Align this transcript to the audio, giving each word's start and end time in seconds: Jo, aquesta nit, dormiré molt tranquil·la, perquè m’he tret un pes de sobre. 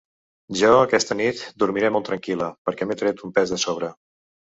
Jo, 0.59 0.69
aquesta 0.85 1.17
nit, 1.19 1.43
dormiré 1.63 1.91
molt 1.97 2.07
tranquil·la, 2.11 2.47
perquè 2.71 2.87
m’he 2.89 2.99
tret 3.03 3.23
un 3.29 3.35
pes 3.37 3.55
de 3.55 3.61
sobre. 3.67 3.93